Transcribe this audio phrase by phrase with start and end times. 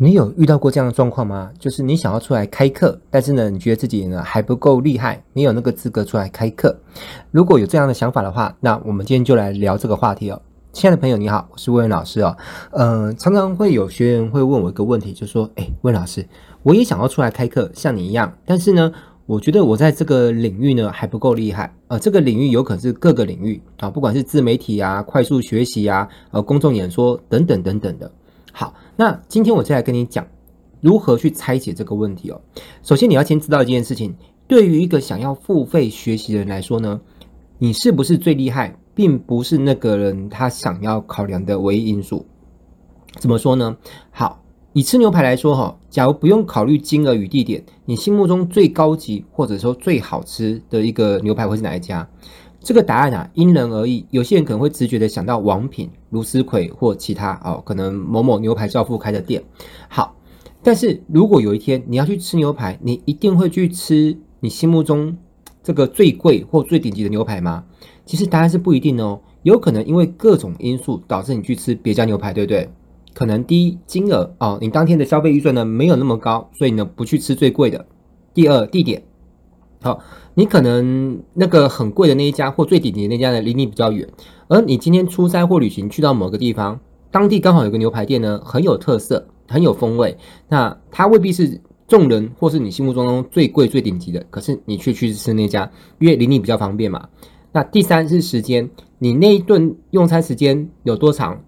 [0.00, 1.50] 你有遇到过这样的状况吗？
[1.58, 6.78] 就是你想要出来开课，但是呢，你觉得自己呢还不够厉害，没有那个资格出来开课。
[7.32, 10.40] 如果有这样的想法的话，那我们今天就来聊这个话题哦。
[10.72, 12.36] 亲爱的朋友，你好，我是魏文老师哦。
[12.70, 16.24] 嗯、常常会有学员会问我一个问题，就说：“诶，魏老师，
[16.62, 18.92] 我也想要出来开课，像你一样，但是呢，
[19.26, 21.74] 我觉得我在这个领域呢还不够厉害。
[21.88, 28.08] 呃，这个领域有可能是各个领域啊，不管是自媒体啊、快速学习啊、呃、公众演说等等等等的。”
[28.50, 30.26] 好，那今天我就来跟你讲
[30.80, 32.40] 如何去拆解这个问题哦。
[32.82, 34.12] 首先，你要先知道一件事情：
[34.48, 37.00] 对于一个想要付费学习的人来说呢，
[37.58, 42.26] 你是不是最厉害，并不是那个人他想要考量的唯一因素。
[43.20, 43.76] 怎么说呢？
[44.10, 44.42] 好，
[44.72, 52.08] 以吃牛排来说哈，假如不用考虑金额与地点，你心目中最高级或者说最好吃的一个牛排会是哪一家？
[52.60, 54.04] 这个答案啊，因人而异。
[54.10, 59.42] 有些人可能会直觉的想到王品、卢思奎或其他哦，可能某某牛排教父开的店。
[59.88, 60.16] 好，
[60.62, 65.16] 但是如果有一天你要去吃牛排，你一定会去吃你心目中
[65.62, 67.64] 这个最贵或最顶级的牛排吗？
[68.04, 69.20] 其实答案是不一定哦。
[69.44, 72.68] 有可能因为各种因素导致你去吃别家牛排，对不对？
[73.14, 77.86] 可能第一，金额哦，你当天的消费预算呢没有那么高，所以呢不去吃最贵的。
[78.34, 79.02] 第二，地点。
[79.80, 80.00] 好，
[80.34, 84.08] 你可能那个很贵的那一家或最顶级的那家呢，离你比较远，
[84.48, 90.16] 而你今天出差或旅行去到某个地方，当地刚好有个牛排店呢，很有特色，很有风味，
[90.48, 97.08] 那它未必是众人或是你心目中最贵最顶级的，可是你却去吃那家，因为离你比较方便嘛。
[97.52, 98.68] 那第三是时间，
[98.98, 101.40] 你那一顿用餐时间有多长？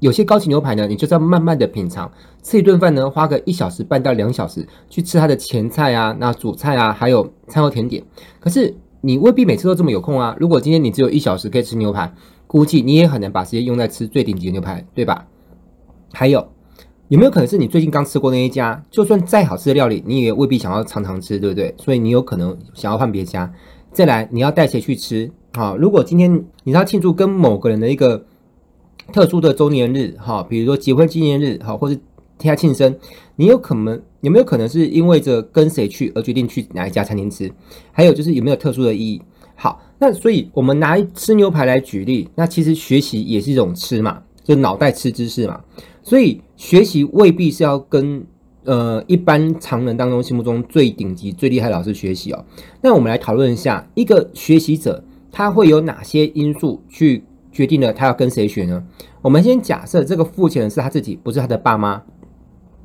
[0.00, 2.10] 有些高级牛排呢，你就是要慢慢的品尝，
[2.42, 8.02] 吃一顿饭呢，花个一小时半到两小时去吃它的前菜啊，那主菜啊，还有餐后甜点。
[8.40, 10.34] 可是你未必每次都这么有空啊。
[10.40, 12.12] 如果今天你只有一小时可以吃牛排，
[12.46, 15.26] 估计你也很难把时间用在吃最顶级的牛排，对吧？
[16.12, 16.48] 还有
[17.08, 21.74] 有没有可能是你最近刚吃过那一家，就算再好吃的料理，你也未必想要常常吃，对不对？
[21.76, 23.52] 所以你有可能想要换别家。
[23.92, 25.30] 再来，你要带谁去吃？
[25.52, 28.24] 好，如果今天你要庆祝跟某个人的一个。
[29.10, 31.96] 特殊的周年日，哈，比如说结婚纪念日，哈，或是
[32.38, 32.96] 替他庆生，
[33.36, 37.52] 你有可能有没有可能是因为着跟谁去而决定去哪一家餐厅吃？
[37.92, 39.20] 还有就是有没有特殊的意义？
[39.54, 45.60] 好，那所以我们拿吃牛排来举例，那其实学习也是一种吃嘛，就脑袋吃知识嘛。
[46.02, 48.24] 所以学习未必是要跟
[48.64, 52.44] 呃一般常人当中心目中最顶级、最厉害老师学习哦。
[52.80, 57.24] 那我们来讨论一下，一个学习者他会有哪些因素去？
[57.52, 58.82] 决定了他要跟谁学呢？
[59.22, 62.02] 我们先假设这个付钱的是他自己，不是他的爸妈。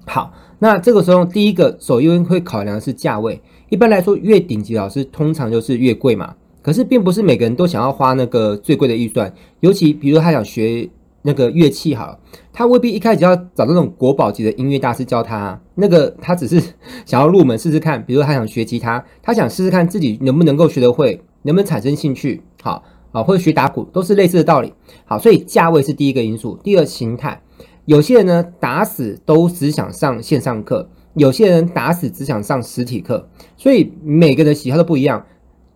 [0.07, 3.41] 好，那这个时候第一个首先会考量的是价位。
[3.69, 6.35] 一般来说，越顶级老师通常就是越贵嘛。
[6.61, 10.89] 可是并不是每个人都想要花那个最贵的预算，尤其比如他想学
[11.21, 12.19] 那个乐器，好，
[12.51, 15.59] 他未必一开始要找那种国宝级的音乐大师教他。
[15.75, 16.61] 那个他只是
[17.05, 22.41] 想要入门试试看，比如他想学吉他，他想试试看自己能不能够学得会，能不能产生兴趣。
[22.61, 22.83] 好。
[23.15, 24.73] 啊，或者学打鼓都是类似的道理。
[25.05, 26.59] 好，所以价位是第一个因素。
[26.61, 27.41] 第二，形态，
[27.85, 33.29] 有些人呢打死都只想上线上课，有些人打死只想上实体课。
[33.55, 35.25] 所以每个人的喜好都不一样。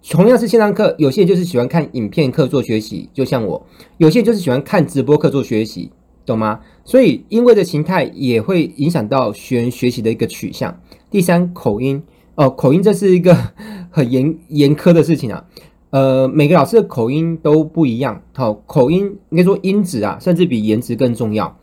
[0.09, 3.65] 同样是线上课，有些人就是喜欢看影片课做学习，就像我；
[3.97, 5.91] 有些人就是喜欢看直播课做学习，
[6.25, 6.59] 懂吗？
[6.85, 10.79] 所以因为的形态也会影响到学员学习的一个取向。
[11.11, 12.01] 第三，口音
[12.35, 13.35] 哦，口音这是一个
[13.91, 15.45] 很严严苛的事情啊。
[15.91, 21.57] 呃，每个老师的口音都不一样，好，口音应该说音质啊，甚至比颜值更重要。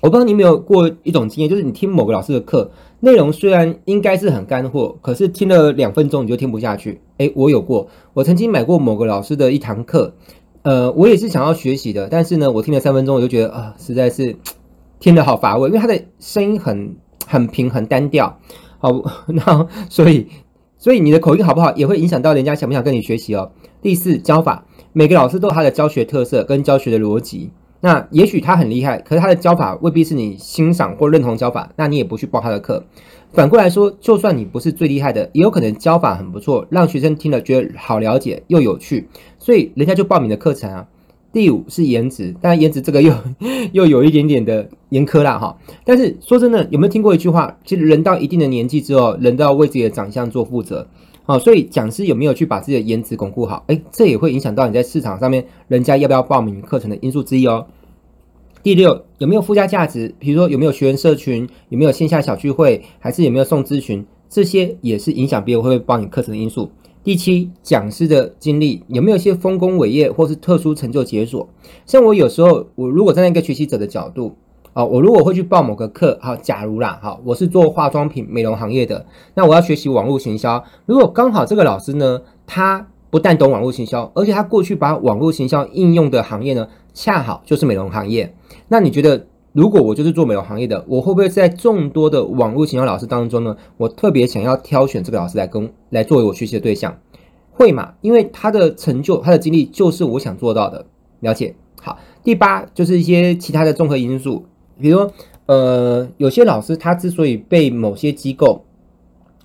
[0.00, 2.70] 我不知道你有没有过一种经验，就是你听某个老师的课，
[3.00, 7.00] 内容虽然应该是很干货，可是听了两分钟你就听不下去。
[7.16, 10.14] 诶，我有过，我曾经买过某个老师的一堂课，
[10.62, 14.36] 呃，我也是想要学习的，但是呢，我听了三分钟我就觉得啊，实在是
[15.00, 18.38] 听得好乏味，因为他的声音很很平很单调，
[18.78, 18.92] 好，
[19.26, 20.26] 那所以。
[20.78, 23.50] 所以你的口音好不好，也会影响到人家想不想跟你学习哦。
[23.82, 27.50] 第四，教法，每个老师都有他的教学特色跟教学的逻辑。
[27.80, 32.84] 那也许他很厉害，可是他的教法未必是你欣赏或认同教法，那你也不去报他的课。
[33.32, 39.08] 反过来说，就算你不是最厉害的，也有可能教法很不错，让学生听了觉得好了解又有趣，
[39.38, 40.86] 所以人家就报名的课程啊。
[41.32, 43.14] 第五是颜值，当然颜值这个又
[43.72, 45.56] 又有一点点的严苛啦哈。
[45.84, 47.58] 但是说真的，有没有听过一句话？
[47.64, 50.86] 其实人到一定的年纪之后，人都要为自己的长相做负责。
[51.24, 53.62] 好，所以讲师有没有去把自己的颜值巩固好？
[53.66, 57.66] 诶，这也会影响到你在市场上面人家要不要报名课程的因素之一哦。
[58.62, 60.14] 第六，有没有附加价值？
[60.18, 64.06] 比如说有没有学员社群，有没有线下小聚会，还是有没有送咨询？
[64.30, 66.70] 这些也是影响别人会不会报你课程的因素。
[67.04, 71.48] 第七，讲师的经历有没有一些丰功伟业或是特殊成就解锁？
[71.86, 74.36] 像我有时候，我如果站在一个学习者的角度，
[74.74, 80.62] 啊，我如果会去报某个课，好，假如啦，好，我是做化妆品美容行业的，那我要学习网络行销。
[80.84, 88.34] 如果刚好这个老师呢，他不但懂网络行销，而且他过去把网络行销应用的行业呢，恰好就是美容行业，
[88.68, 89.26] 那你觉得？
[89.52, 93.56] 如果我就是做美容行业的，我会不会在众多的网络形象老师当中呢？
[93.78, 96.98] 我特别想要挑选这个老师来跟来作为我学习的对象，
[97.50, 97.94] 会嘛？
[98.02, 100.86] 因为他的成就、他的经历就是我想做到的。
[101.20, 101.54] 了解。
[101.80, 104.44] 好，第八就是一些其他的综合因素，
[104.80, 105.12] 比如说，
[105.46, 108.64] 呃，有些老师他之所以被某些机构，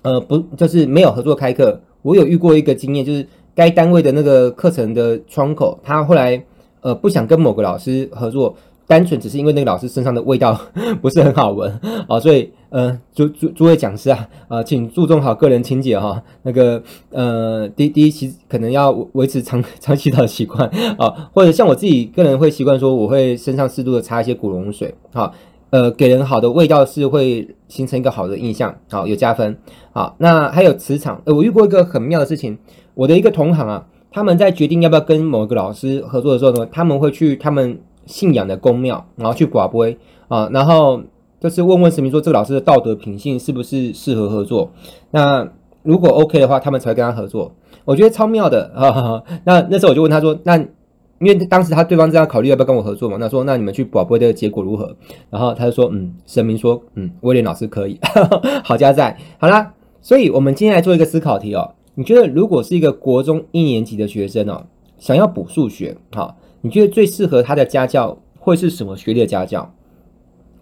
[0.02, 6.44] 呃，不就是没有合作开课，我有遇过一个经验，就是该单位的那个课程的窗口，他后来
[6.82, 8.54] 呃不想跟某个老师合作。
[8.86, 10.60] 单纯只是因为那个老师身上的味道
[11.00, 11.72] 不是很好闻
[12.06, 16.22] 啊，所以呃，诸诸诸位讲师啊，啊，请注重好个人清洁哈。
[16.42, 25.32] 那个呃，第第一期可能要维持长 长期的习惯啊，或者像我自己个人会习惯说，我会身上适度的擦一些古龙水，啊，
[25.70, 29.56] 呃，给人好的味道是会形成一个好的印象，好，有加分。
[29.92, 32.58] 好，那还有磁场，呃，我遇过一个很妙的事情，
[32.94, 37.78] 我的一个同行啊，他们在决定要不要跟某一个老师合作的时候呢，他们会去他们。
[38.06, 39.98] 信仰的宫庙，然后去寡杯
[40.28, 41.02] 啊，然后
[41.40, 44.70] 就是问问神明说，这个老师的道德品性是不是适合合作？
[45.10, 45.48] 那
[45.82, 47.52] 如果 OK 的话，他们才会跟他合作。
[47.84, 49.22] 我觉得超妙的 啊！
[49.44, 53.18] 那那时候我就问他说，那因为当时他对方这样考虑要不要跟我合作嘛？
[53.20, 54.96] 那说那你们去寡杯的结果如何？
[55.28, 57.98] 然后他就说，嗯，神明说，嗯，威廉老师可以，
[58.64, 59.16] 好家在。
[59.38, 61.74] 好啦，所以我们今天来做一个思考题哦。
[61.94, 64.64] 你觉得如果是一个国中一年级的学生哦，
[64.98, 66.36] 想要补数学，好？
[66.64, 69.70] 你觉得最适合他的家教会是什么学历的家教？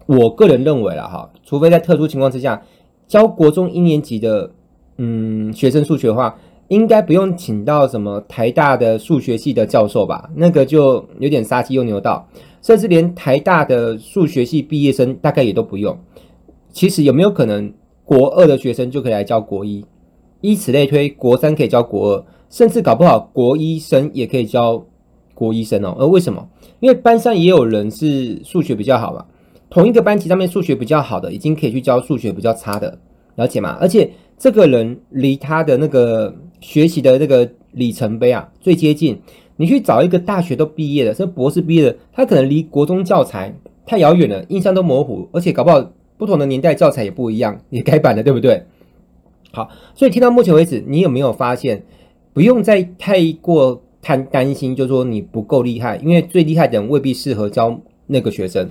[0.06, 2.60] 我个人认为啦，哈，除非在特殊情况之下，
[3.06, 4.50] 教国中一年级的
[4.96, 10.28] 嗯学生数学的话，应该不用请到什么台大的数学系的教授吧？
[10.34, 12.28] 那个就有点杀鸡用牛刀，
[12.60, 15.96] 甚至连台大的数学系毕业生大概也都不用。
[16.72, 17.72] 其实有没有可能
[18.05, 19.84] 国二的学生就可以来教国一？
[20.40, 24.84] 以此类推，国三可以教国二，甚至搞不好国一生也可以教。
[25.34, 26.49] 国医生哦，而为什么？
[26.81, 29.26] 因为班上也有人是数学比较好吧？
[29.70, 32.99] 同一个班级上面数学比较好的，已经可以去教数学比较差的，
[33.37, 33.76] 了解吗？
[33.81, 39.20] 而且这个人离他的那个学习的那个里程碑啊最接近。
[39.56, 43.55] 你去找一个大学都毕业的，甚至博士毕业的，他可能离国中教材
[43.87, 48.64] 太遥远了，印象都模糊，而且搞不好不同的年代教材也不一样，也改版了，对不对？
[49.52, 51.84] 好，所以听到目前为止，你有没有发现，
[52.32, 53.81] 不用再太过。
[54.02, 58.69] 他担心，就是说你不够厉害，因为最厉害的人未必适合教那个学生。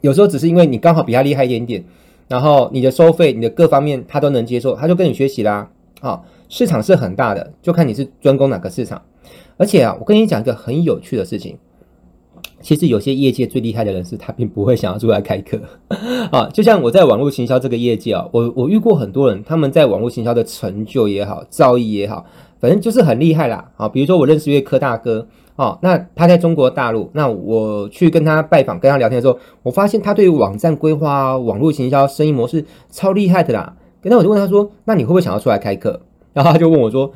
[0.00, 1.84] 有时候只是因为你刚好比他厉害一点点，
[2.28, 5.68] 然后你的收费、你的各方面他都能接受，他就跟你学习啦。
[6.00, 9.02] 啊，市场是很大的，就看你是专攻哪个市场。
[9.56, 11.56] 而且啊，我跟你讲一个很有趣的事情，
[12.60, 15.58] 其实有些业界最厉害的人士，他并不会想要出来开课。
[16.30, 22.24] 啊，就像我在网络行销这个业界啊，我我遇过很多人，他们在网络行销的成就也好，造诣也好。
[22.60, 25.26] 反正就是很厉害啦，啊，比如说我认识一位柯大哥，
[25.56, 33.76] 哦，那他在中国大陆，那我去跟他拜访、跟他聊天的时候，我发现他对于网站规划、网络行销、生意模式超厉害的啦。
[34.02, 36.00] 那我就问他说：“那你会不会想要出来开课？”
[36.32, 37.12] 然后他就问我说：“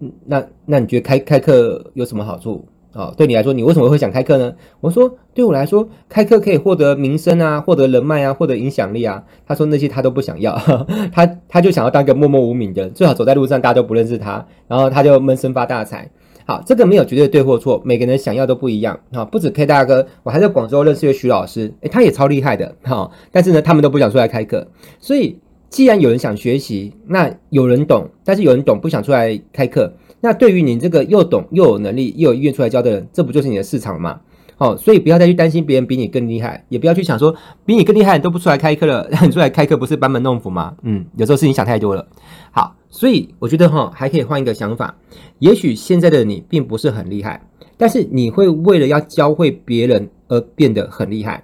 [0.00, 4.52] 嗯，那那你觉得开开课有什么好处？”哦，对你来说，你为什么会想开课呢？
[4.80, 9.22] 我说，对我来说，开课可以获得名声啊，获得人脉啊，获得影响力啊。
[9.46, 10.60] 他说那些他都不想要，
[11.12, 16.10] 他他就想要当个默默无名的，最好走在路上大家都不认识他，然后他就闷声发大财。
[16.46, 18.98] 好，这个没有绝对对或错，每个人想要都不一样。
[19.12, 22.74] 好，不止 K 大哥，我还在广州认识一位徐老师，诶，他也超厉害的。
[22.82, 24.66] 好，但是呢，他们都不想出来开课。
[24.98, 29.92] 所以，既然有人想学习，那有人懂，但是有人懂不想出来开课。
[30.20, 34.20] 那对于你这个又懂又有能力又有意愿出来教的人，这不就是你的市场吗？
[34.56, 37.34] 好，所以不要再去担心别人比你更厉害，也不要去想说
[37.64, 40.74] 比你更厉害都不出来开课了，让 你出来开课不是班门弄斧吗？
[40.82, 42.06] 嗯，有时候是你想太多了。
[42.50, 44.94] 好，所以我觉得哈，还可以换一个想法，
[45.38, 47.42] 也许现在的你并不是很厉害，
[47.78, 51.42] 但是你会为了要教会别人而变得很厉害。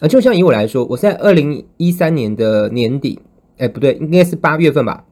[0.00, 3.20] 呃，就像以我来说，我在二零一三年的年底，
[3.58, 5.04] 哎，不对，应该是八月份吧。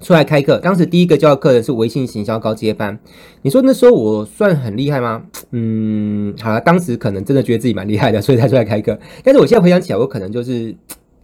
[0.00, 2.98] 出来开课，当时第一个教的课的是微信行销高阶班。
[3.42, 5.22] 你说那时候我算很厉害吗？
[5.52, 8.98] 嗯，好了，当时可能真的觉得自己蛮厉害的， 所以才出来开课。
[9.22, 10.74] 但是我现在回想起来，我可能就是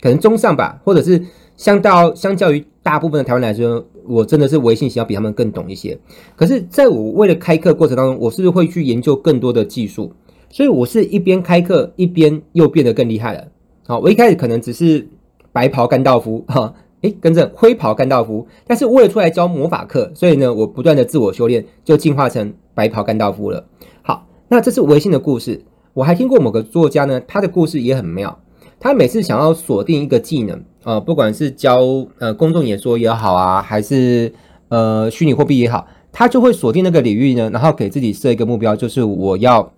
[0.00, 1.20] 可能中上吧，或者是
[1.56, 5.98] 相到相较于大部分的台湾来说，我真的是微信行销比他们更懂一些。
[6.36, 10.12] 可是，在我为了开课过程当中，我是不是会去研究更多的技术？
[10.48, 13.48] 所以我是一边开课一边又变得更厉害了。
[13.86, 15.06] 好，我一开始可能只是
[15.52, 16.72] 白袍甘道夫哈。
[17.02, 23.64] 诶，跟着灰袍甘道夫，但是为了出来教魔法课，所以呢，我不断的自我修炼，就进化成白袍甘道夫了。
[24.02, 25.64] 好，那这是微信的故事。
[25.94, 28.38] 我还听过某个作家呢，他的故事也很妙。
[28.78, 31.80] 他每次想要锁定一个技能，呃，不管是教
[32.18, 34.32] 呃公众演说也好啊，还是
[34.68, 39.72] 呃虚拟货币也好，他就会锁定那个领域呢，然后给自己设一个目标，就是我要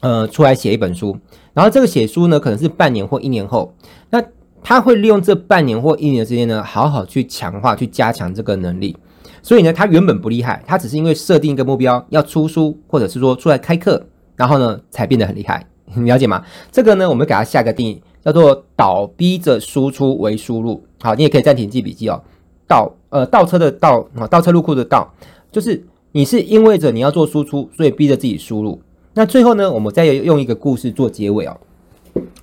[0.00, 1.16] 呃出来写一本书。
[1.54, 3.72] 然后这个写书呢，可能是半年或一年后，
[4.10, 4.22] 那
[4.62, 8.96] 他会利用这半年或一年的时间呢，好好去强化、去加强这个能力。
[9.42, 14.04] 所以呢，他原本不厉害，他只是因为设定一个目标要出书，或者是说出来开课，
[14.36, 15.66] 然后呢才变得很厉害。
[15.94, 16.44] 你了解吗？
[16.70, 18.02] 这个呢，我们给他下个定义。
[18.20, 22.20] 叫做倒逼着输出为输入，好，你也可以暂停记笔记哦。
[22.66, 25.10] 倒呃倒车的倒啊，倒车入库的倒，
[25.50, 28.82] 就是你是因为着你要做输出，所以逼着自己输入。
[29.14, 31.56] 那最后呢，我们再用一个故事做结尾哦。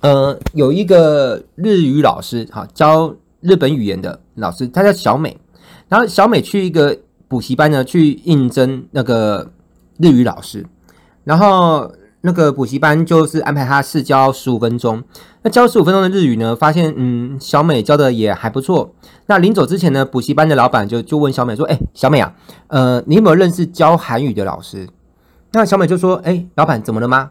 [0.00, 5.38] 呃，有一个日语老师，好，教日本语言的老师，他叫小美。
[5.88, 9.52] 然后小美去一个补习班呢，去应征那个
[9.98, 10.66] 日语老师，
[11.24, 11.92] 然后。
[12.22, 15.00] 那个补习班就是安排他试教十五分钟，
[15.42, 18.92] 那教十五分钟的日语呢，发现嗯，小美教的也还不错。
[19.26, 22.34] 那临走之前呢，补习班的老板就就问小美说：“哎，小美啊，
[22.66, 24.88] 呃，你有没有认识教韩语的老师？”
[25.52, 27.30] 那小美就说：“哎，老板怎么了吗？”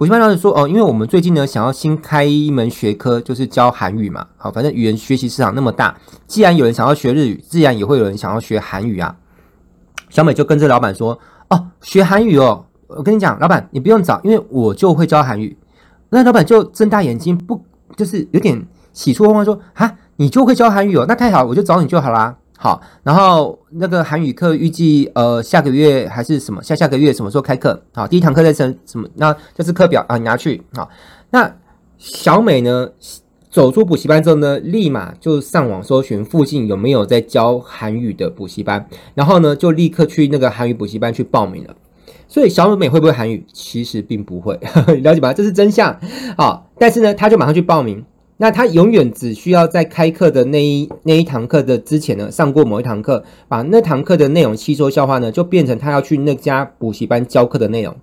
[0.00, 4.26] 补习班老师说：“哦，因为我们最近呢想要新开一门学科，就是教韩语嘛。
[4.38, 5.94] 好，反正语言学习市场那么大，
[6.26, 9.14] 既然有人想要学日语，自然也会有人想要学韩语啊。”
[10.08, 11.18] 小美就跟着老板说
[11.50, 15.54] ：“哦，学韩语哦。”我跟你讲，老板，你不用找，因为我就会教韩语。
[16.08, 17.62] 那老板就睁大眼睛，不
[17.94, 27.82] 就是有点喜出望外，说：“哈，你就会教韩语哦，那太好，我就找你就好啦。”好，然后那个韩语课预计呃下个月还是什么下下个月什么时候开课？
[27.94, 29.08] 好，第一堂课在什什么？
[29.14, 30.62] 那这是课表啊，你拿去。
[30.74, 30.86] 好，
[31.30, 31.50] 那
[31.96, 32.90] 小美呢，
[33.50, 41.74] 走出补习班之后呢，立马就上网搜寻附近有没有在教韩语的补习班，然后呢，就立刻去那个韩语补习班去报名了。
[42.28, 43.42] 所以小美会不会韩语？
[43.50, 44.60] 其实并不会，
[45.02, 45.32] 了解吧？
[45.32, 45.98] 这是真相
[46.36, 46.62] 啊！
[46.78, 48.04] 但是呢，她就马上去报名。
[48.42, 57.94] 那他永远只需要在开课的那一那一堂课的之前呢，上过某一堂课，把那堂课的内容吸收消化呢，就变成他要去那家补习班教课的内容。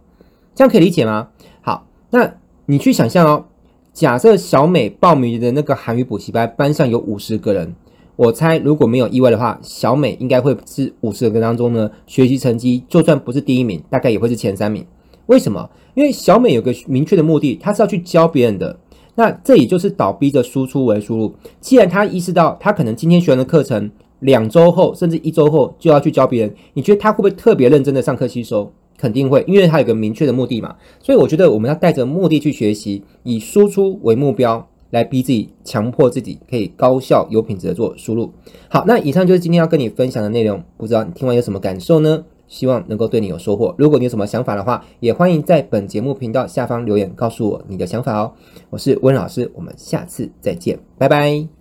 [0.54, 1.30] 这样可以理解吗？
[1.62, 2.36] 好，那
[2.68, 3.46] 你去想象哦，
[3.92, 7.74] 假设小美报名的那个韩语补习班班上有五十个人。
[8.16, 14.86] 我猜，如果没有意外的话，小美应该会是五十个人当中呢，学习成绩就算不是第一名，大概也会是前三名。
[15.26, 15.68] 为什么？
[15.96, 18.78] 因为小美有个明确的目的，她是要去教别人的。
[19.18, 21.34] 那这也就是倒逼着输出为输入。
[21.60, 28.72] 既然他意识到，他可能今天学完的课程，两周后甚至一周后就要去教别人，你觉得他会不会特别认真的上课吸收？
[28.98, 30.76] 肯定会，因为他有个明确的目的嘛。
[31.02, 34.68] 所以我觉得我们要带着目的去学习，以输出为目标。
[34.92, 38.32] 来逼自己，强迫自己可以高效、有品质的做输入。
[38.70, 40.64] 好，那以上就是今天要跟你分享的内容。
[40.78, 42.24] 不知道你听完有什么感受呢？
[42.48, 43.74] 希望能够对你有收获。
[43.78, 48.34] 如果你有什么想法的话，也欢迎在本节目频道下方留言告诉我你的想法哦。
[48.70, 51.57] 我是温老师，我们下次再见，拜拜。